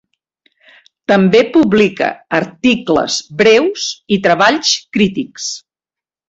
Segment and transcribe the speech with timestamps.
[1.11, 2.07] També publica
[2.37, 3.85] articles breus
[4.17, 5.53] i treballs crítics.